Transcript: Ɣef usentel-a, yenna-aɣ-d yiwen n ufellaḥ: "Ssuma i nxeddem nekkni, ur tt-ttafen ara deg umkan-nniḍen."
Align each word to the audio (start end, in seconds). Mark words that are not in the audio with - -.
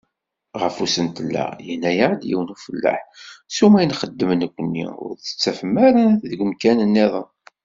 Ɣef 0.61 0.75
usentel-a, 0.83 1.45
yenna-aɣ-d 1.65 2.21
yiwen 2.29 2.47
n 2.49 2.53
ufellaḥ: 2.53 3.01
"Ssuma 3.49 3.77
i 3.79 3.85
nxeddem 3.85 4.31
nekkni, 4.35 4.85
ur 5.03 5.13
tt-ttafen 5.15 5.73
ara 5.87 6.03
deg 6.29 6.39
umkan-nniḍen." 6.43 7.27